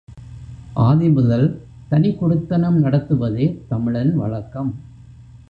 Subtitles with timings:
[0.73, 1.45] ஆதி முதல்
[1.89, 4.71] தனிக்குடித்தனம் நடத்துவதே தமிழன் வழக்கம்.